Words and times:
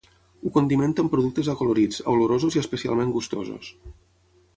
Ho 0.45 0.51
condimento 0.53 1.03
amb 1.05 1.11
productes 1.15 1.49
acolorits, 1.53 1.99
olorosos 2.13 2.57
i 2.59 2.63
especialment 2.63 3.13
gustosos. 3.19 3.69